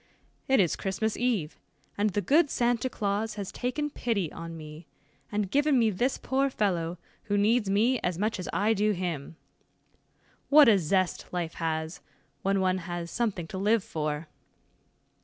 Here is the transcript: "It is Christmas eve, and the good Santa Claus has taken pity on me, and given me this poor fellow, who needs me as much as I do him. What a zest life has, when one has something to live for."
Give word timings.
"It 0.47 0.59
is 0.59 0.75
Christmas 0.75 1.15
eve, 1.15 1.59
and 1.95 2.09
the 2.09 2.21
good 2.21 2.49
Santa 2.49 2.89
Claus 2.89 3.35
has 3.35 3.51
taken 3.51 3.91
pity 3.91 4.31
on 4.31 4.57
me, 4.57 4.87
and 5.31 5.51
given 5.51 5.77
me 5.77 5.91
this 5.91 6.17
poor 6.17 6.49
fellow, 6.49 6.97
who 7.25 7.37
needs 7.37 7.69
me 7.69 7.99
as 7.99 8.17
much 8.17 8.39
as 8.39 8.49
I 8.51 8.73
do 8.73 8.93
him. 8.93 9.35
What 10.49 10.67
a 10.67 10.79
zest 10.79 11.27
life 11.31 11.53
has, 11.53 11.99
when 12.41 12.59
one 12.61 12.79
has 12.79 13.11
something 13.11 13.45
to 13.49 13.59
live 13.59 13.83
for." 13.83 14.27